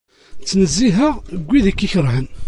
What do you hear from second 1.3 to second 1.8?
deg wid i